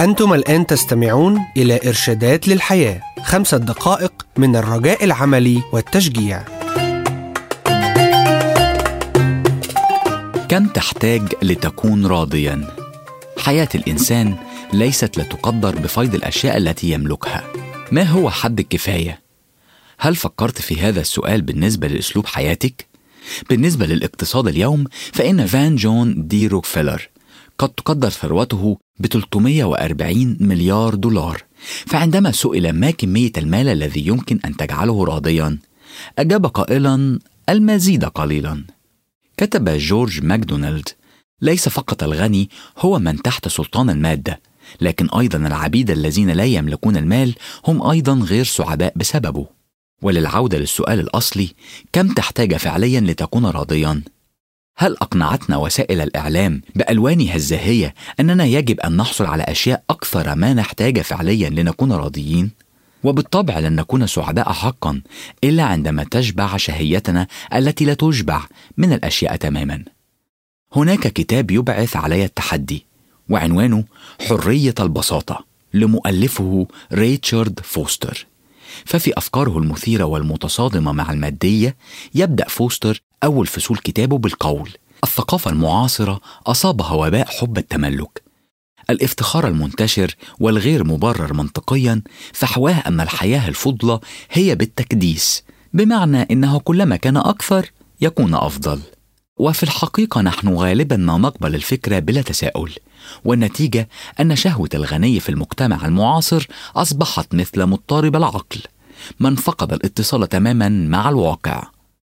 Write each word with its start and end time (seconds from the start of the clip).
أنتم 0.00 0.34
الآن 0.34 0.66
تستمعون 0.66 1.40
إلى 1.56 1.80
إرشادات 1.86 2.48
للحياة 2.48 3.00
خمسة 3.22 3.56
دقائق 3.56 4.26
من 4.36 4.56
الرجاء 4.56 5.04
العملي 5.04 5.62
والتشجيع. 5.72 6.42
كم 10.48 10.66
تحتاج 10.66 11.22
لتكون 11.42 12.06
راضيا؟ 12.06 12.66
حياة 13.38 13.68
الإنسان 13.74 14.34
ليست 14.72 15.18
لا 15.18 15.24
تقدر 15.24 15.76
بفيض 15.76 16.14
الأشياء 16.14 16.56
التي 16.56 16.90
يملكها. 16.90 17.44
ما 17.92 18.02
هو 18.02 18.30
حد 18.30 18.60
الكفاية؟ 18.60 19.20
هل 19.98 20.16
فكرت 20.16 20.60
في 20.60 20.80
هذا 20.80 21.00
السؤال 21.00 21.42
بالنسبة 21.42 21.88
لأسلوب 21.88 22.26
حياتك؟ 22.26 22.86
بالنسبة 23.50 23.86
للاقتصاد 23.86 24.48
اليوم 24.48 24.84
فإن 25.12 25.46
فان 25.46 25.76
جون 25.76 26.28
دي 26.28 26.46
روكفلر 26.46 27.08
قد 27.58 27.68
تقدر 27.68 28.08
ثروته 28.08 28.78
ب 29.00 29.06
340 29.06 30.36
مليار 30.40 30.94
دولار. 30.94 31.42
فعندما 31.86 32.32
سئل 32.32 32.72
ما 32.72 32.90
كمية 32.90 33.32
المال 33.38 33.68
الذي 33.68 34.06
يمكن 34.06 34.40
أن 34.44 34.56
تجعله 34.56 35.04
راضيا 35.04 35.58
أجاب 36.18 36.46
قائلا 36.46 37.18
المزيد 37.48 38.04
قليلا. 38.04 38.64
كتب 39.36 39.68
جورج 39.68 40.24
ماكدونالد 40.24 40.88
ليس 41.42 41.68
فقط 41.68 42.02
الغني 42.02 42.50
هو 42.78 42.98
من 42.98 43.22
تحت 43.22 43.48
سلطان 43.48 43.90
المادة 43.90 44.40
لكن 44.80 45.08
أيضا 45.18 45.38
العبيد 45.38 45.90
الذين 45.90 46.30
لا 46.30 46.44
يملكون 46.44 46.96
المال 46.96 47.34
هم 47.66 47.90
أيضا 47.90 48.14
غير 48.14 48.44
سعداء 48.44 48.92
بسببه. 48.96 49.46
وللعودة 50.02 50.58
للسؤال 50.58 51.00
الأصلي 51.00 51.48
كم 51.92 52.08
تحتاج 52.08 52.56
فعليا 52.56 53.00
لتكون 53.00 53.46
راضيا؟ 53.46 54.02
هل 54.78 54.96
أقنعتنا 54.96 55.56
وسائل 55.56 56.00
الإعلام 56.00 56.62
بألوانها 56.74 57.34
الزاهية 57.34 57.94
أننا 58.20 58.44
يجب 58.44 58.80
أن 58.80 58.96
نحصل 58.96 59.24
على 59.24 59.42
أشياء 59.42 59.82
أكثر 59.90 60.34
ما 60.34 60.54
نحتاج 60.54 61.00
فعليا 61.00 61.50
لنكون 61.50 61.92
راضيين؟ 61.92 62.50
وبالطبع 63.04 63.58
لن 63.58 63.76
نكون 63.76 64.06
سعداء 64.06 64.52
حقا 64.52 65.02
إلا 65.44 65.62
عندما 65.62 66.04
تشبع 66.04 66.56
شهيتنا 66.56 67.26
التي 67.54 67.84
لا 67.84 67.94
تشبع 67.94 68.42
من 68.76 68.92
الأشياء 68.92 69.36
تماما. 69.36 69.84
هناك 70.72 71.08
كتاب 71.08 71.50
يبعث 71.50 71.96
علي 71.96 72.24
التحدي 72.24 72.86
وعنوانه 73.28 73.84
حرية 74.28 74.74
البساطة 74.80 75.44
لمؤلفه 75.74 76.66
ريتشارد 76.92 77.60
فوستر. 77.60 78.26
ففي 78.84 79.12
أفكاره 79.18 79.58
المثيرة 79.58 80.04
والمتصادمة 80.04 80.92
مع 80.92 81.12
المادية 81.12 81.76
يبدأ 82.14 82.48
فوستر 82.48 83.02
أول 83.24 83.46
فصول 83.46 83.76
كتابه 83.76 84.18
بالقول. 84.18 84.70
الثقافة 85.04 85.50
المعاصرة 85.50 86.20
أصابها 86.46 86.92
وباء 86.92 87.26
حب 87.26 87.58
التملك. 87.58 88.22
الافتخار 88.90 89.48
المنتشر 89.48 90.14
والغير 90.40 90.84
مبرر 90.84 91.32
منطقيا 91.32 92.02
فحواه 92.32 92.82
أن 92.86 93.00
الحياة 93.00 93.48
الفضلى 93.48 94.00
هي 94.30 94.54
بالتكديس 94.54 95.44
بمعنى 95.72 96.22
إنه 96.30 96.58
كلما 96.58 96.96
كان 96.96 97.16
أكثر 97.16 97.70
يكون 98.00 98.34
أفضل. 98.34 98.80
وفي 99.38 99.62
الحقيقة 99.62 100.20
نحن 100.20 100.48
غالبا 100.48 100.96
ما 100.96 101.18
نقبل 101.18 101.54
الفكرة 101.54 101.98
بلا 101.98 102.22
تساؤل 102.22 102.72
والنتيجة 103.24 103.88
أن 104.20 104.36
شهوة 104.36 104.68
الغني 104.74 105.20
في 105.20 105.28
المجتمع 105.28 105.86
المعاصر 105.86 106.46
أصبحت 106.76 107.34
مثل 107.34 107.66
مضطرب 107.66 108.16
العقل 108.16 108.60
من 109.20 109.36
فقد 109.36 109.72
الاتصال 109.72 110.28
تماما 110.28 110.68
مع 110.68 111.08
الواقع. 111.08 111.62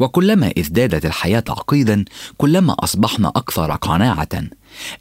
وكلما 0.00 0.52
ازدادت 0.58 1.06
الحياة 1.06 1.40
تعقيدا 1.40 2.04
كلما 2.38 2.76
أصبحنا 2.78 3.28
أكثر 3.28 3.72
قناعة. 3.72 4.28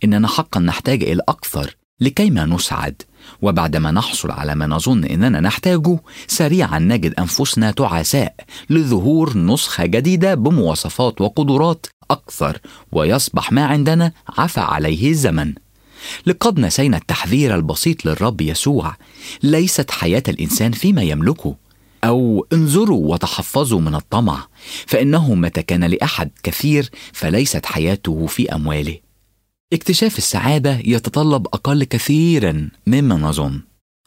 إننا 0.04 0.28
حقا 0.28 0.60
نحتاج 0.60 1.04
إلى 1.04 1.22
أكثر 1.30 1.76
لكيما 2.02 2.46
نسعد. 2.46 3.02
وبعدما 3.42 3.92
نحصل 3.92 4.32
على 4.32 4.56
ما 4.56 4.68
نظن 4.68 5.04
إننا 5.04 5.40
نحتاجه 5.40 6.00
سريعا 6.28 6.80
نجد 6.80 7.14
أنفسنا 7.20 7.72
تعساء 7.72 8.36
لظهور 8.70 9.38
نسخة 9.38 9.86
جديدة 9.86 10.36
بمواصفات 10.36 11.22
وقدرات 11.22 11.86
أكثر 12.12 12.58
ويصبح 12.92 13.52
ما 13.52 13.66
عندنا 13.66 14.12
عفى 14.38 14.60
عليه 14.60 15.10
الزمن. 15.10 15.54
لقد 16.26 16.60
نسينا 16.60 16.98
التحذير 16.98 17.56
البسيط 17.56 18.06
للرب 18.06 18.42
يسوع. 18.42 18.96
ليست 19.44 19.92
حياة 19.92 20.24
الإنسان 20.28 20.72
فيما 20.72 21.02
يملكه. 21.02 21.56
أو 22.04 22.48
انظروا 22.54 23.14
وتحفظوا 23.14 23.80
من 23.80 23.96
الطمع 23.96 24.48
فإنه 24.88 25.36
متى 25.36 25.62
كان 25.62 25.84
لأحد 25.84 26.30
كثير 26.44 26.90
فليست 27.14 27.66
حياته 27.66 28.26
في 28.26 28.56
أمواله. 28.56 28.98
اكتشاف 29.74 30.18
السعادة 30.18 30.80
يتطلب 30.86 31.48
أقل 31.48 31.84
كثيرا 31.84 32.70
مما 32.88 33.16
نظن 33.16 33.62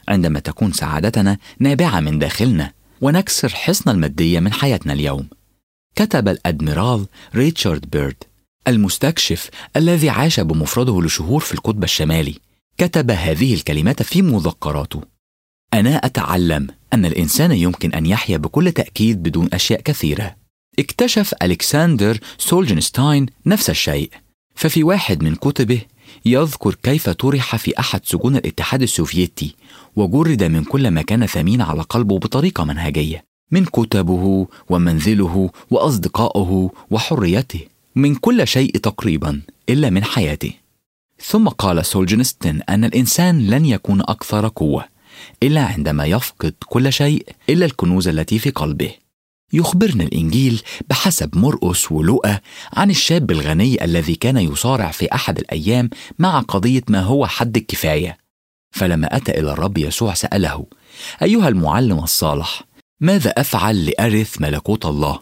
عندما 0.09 0.41
تكون 0.41 0.73
سعادتنا 0.73 1.39
نابعة 1.59 2.01
من 2.01 2.19
داخلنا 2.19 2.73
ونكسر 3.01 3.49
حصن 3.49 3.91
المادية 3.91 4.41
من 4.41 4.53
حياتنا 4.53 4.93
اليوم. 4.93 5.29
كتب 5.97 6.29
الأدميرال 6.29 7.07
ريتشارد 7.35 7.91
بيرد 7.91 8.25
المستكشف 8.69 9.51
الذي 9.77 10.11
عاش 10.11 10.41
بمفرده 10.41 11.03
لشهور 11.03 11.41
في 11.41 11.55
القطب 11.55 11.85
الشمالي. 11.85 12.35
كتب 12.79 13.11
هذه 13.11 13.55
الكلمات 13.55 14.03
في 14.03 14.23
مذكراته. 14.23 15.03
أنا 15.75 15.97
أتعلم 15.97 16.69
أن 16.93 17.07
الإنسان 17.07 17.53
يمكن 17.53 17.93
أن 17.95 18.07
يحيا 18.07 18.37
بكل 18.37 18.73
تأكيد 18.73 19.23
بدون 19.23 19.49
أشياء 19.53 19.81
كثيرة. 19.81 20.37
اكتشف 20.79 21.35
الكسندر 21.43 22.19
سولجنستاين 22.39 23.27
نفس 23.47 23.71
الشيء. 23.71 24.11
ففي 24.55 24.85
واحد 24.85 25.23
من 25.23 25.35
كتبه 25.35 25.81
يذكر 26.25 26.75
كيف 26.75 27.09
طرح 27.09 27.57
في 27.57 27.79
أحد 27.79 28.01
سجون 28.05 28.37
الاتحاد 28.37 28.83
السوفيتي 28.83 29.55
وجرد 29.97 30.43
من 30.43 30.65
كل 30.65 30.91
ما 30.91 31.03
كان 31.03 31.27
ثمين 31.27 31.61
على 31.61 31.83
قلبه 31.83 32.19
بطريقة 32.19 32.65
منهجية. 32.65 33.32
من 33.53 33.65
كتبه 33.65 34.47
ومنزله 34.69 35.51
واصدقائه 35.71 36.71
وحريته 36.91 37.61
من 37.95 38.15
كل 38.15 38.47
شيء 38.47 38.77
تقريبا 38.77 39.43
إلا 39.69 39.91
من 39.91 40.05
حياته. 40.05 40.53
ثم 41.21 41.49
قال 41.49 41.87
سولجنستين 41.87 42.63
أن 42.69 42.85
الإنسان 42.85 43.47
لن 43.47 43.65
يكون 43.65 44.01
أكثر 44.01 44.49
قوة 44.49 44.85
إلا 45.43 45.65
عندما 45.65 46.05
يفقد 46.07 46.55
كل 46.67 46.93
شيء 46.93 47.27
إلا 47.49 47.67
الكنوز 47.67 48.09
التي 48.09 48.39
في 48.39 48.51
قلبه. 48.51 48.91
يخبرنا 49.53 50.05
الإنجيل 50.05 50.63
بحسب 50.91 51.37
مرقس 51.37 51.93
ولوقا 51.93 52.41
عن 52.73 52.91
الشاب 52.91 53.31
الغني 53.31 53.85
الذي 53.85 54.15
كان 54.15 54.37
يصارع 54.37 54.91
في 54.91 55.15
أحد 55.15 55.39
الأيام 55.39 55.91
مع 56.19 56.41
قضية 56.41 56.83
ما 56.89 57.01
هو 57.01 57.27
حد 57.27 57.57
الكفاية. 57.57 58.19
فلما 58.71 59.17
أتى 59.17 59.41
إلى 59.41 59.53
الرب 59.53 59.79
يسوع 59.79 60.15
سأله 60.15 60.67
أيها 61.23 61.49
المعلم 61.49 61.99
الصالح 61.99 62.63
ماذا 63.03 63.31
أفعل 63.31 63.87
لأرث 63.87 64.41
ملكوت 64.41 64.87
الله؟ 64.87 65.21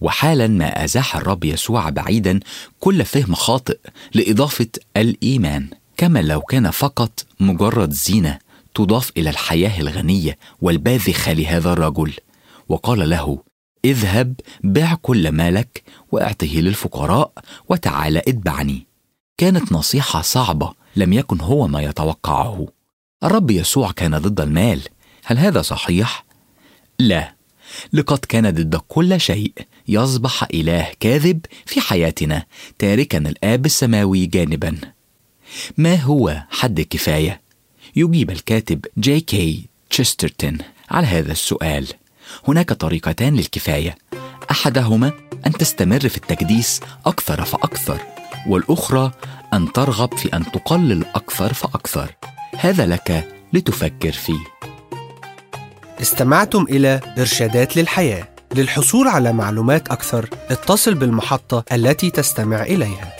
وحالا 0.00 0.46
ما 0.46 0.84
أزاح 0.84 1.16
الرب 1.16 1.44
يسوع 1.44 1.90
بعيدا 1.90 2.40
كل 2.80 3.04
فهم 3.04 3.34
خاطئ 3.34 3.78
لإضافة 4.14 4.66
الإيمان. 4.96 5.68
كما 5.96 6.22
لو 6.22 6.40
كان 6.40 6.70
فقط 6.70 7.26
مجرد 7.40 7.92
زينة 7.92 8.38
تضاف 8.74 9.12
إلى 9.16 9.30
الحياة 9.30 9.80
الغنية 9.80 10.38
والباذخة 10.60 11.32
لهذا 11.32 11.72
الرجل. 11.72 12.12
وقال 12.68 13.10
له 13.10 13.38
اذهب 13.84 14.34
بع 14.64 14.94
كل 14.94 15.32
مالك 15.32 15.82
وأعطه 16.12 16.54
للفقراء 16.54 17.32
وتعال 17.68 18.16
اتبعني. 18.16 18.86
كانت 19.38 19.72
نصيحة 19.72 20.22
صعبة 20.22 20.72
لم 20.96 21.12
يكن 21.12 21.40
هو 21.40 21.68
ما 21.68 21.82
يتوقعه. 21.82 22.66
الرب 23.24 23.50
يسوع 23.50 23.92
كان 23.92 24.18
ضد 24.18 24.40
المال. 24.40 24.80
هل 25.24 25.38
هذا 25.38 25.62
صحيح؟ 25.62 26.24
لا. 26.98 27.34
لقد 27.92 28.18
كان 28.18 28.50
ضد 28.50 28.76
كل 28.76 29.20
شيء 29.20 29.52
يصبح 29.88 30.44
إله 30.54 30.92
كاذب 31.00 31.46
في 31.66 31.80
حياتنا 31.80 32.46
تاركا 32.78 33.18
الآب 33.18 33.66
السماوي 33.66 34.26
جانبا. 34.26 34.76
ما 35.76 35.94
هو 35.96 36.42
حد 36.50 36.78
الكفايه 36.80 37.40
يجيب 37.96 38.30
الكاتب 38.30 38.86
جي 38.98 39.20
كي 39.20 39.68
تشسترتون 39.90 40.58
على 40.90 41.06
هذا 41.06 41.32
السؤال. 41.32 41.86
هناك 42.48 42.72
طريقتان 42.72 43.36
للكفاية. 43.36 43.98
أحدهما 44.50 45.12
أن 45.46 45.52
تستمر 45.52 46.08
في 46.08 46.16
التكديس 46.16 46.80
أكثر 47.06 47.44
فأكثر 47.44 48.00
والأخرى 48.46 49.12
أن 49.54 49.72
ترغب 49.72 50.16
في 50.18 50.36
أن 50.36 50.52
تقلل 50.52 51.04
أكثر 51.04 51.52
فأكثر. 51.52 52.14
هذا 52.56 52.86
لك 52.86 53.28
لتفكر 53.52 54.12
فيه. 54.12 54.53
استمعتم 56.00 56.66
إلى 56.70 57.00
إرشادات 57.18 57.76
للحياة 57.76 58.28
للحصول 58.54 59.08
على 59.08 59.32
معلومات 59.32 59.88
أكثر 59.88 60.28
اتصل 60.50 60.94
بالمحطة 60.94 61.64
التي 61.72 62.10
تستمع 62.10 62.62
إليها. 62.62 63.12